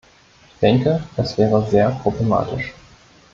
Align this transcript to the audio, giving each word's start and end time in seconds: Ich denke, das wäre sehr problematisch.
Ich 0.51 0.59
denke, 0.59 1.03
das 1.15 1.37
wäre 1.37 1.69
sehr 1.69 1.91
problematisch. 1.91 2.73